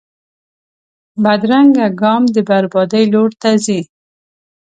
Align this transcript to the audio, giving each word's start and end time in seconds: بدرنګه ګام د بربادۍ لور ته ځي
بدرنګه 1.23 1.87
ګام 2.01 2.23
د 2.35 2.37
بربادۍ 2.49 3.03
لور 3.13 3.29
ته 3.41 3.49
ځي 3.65 3.79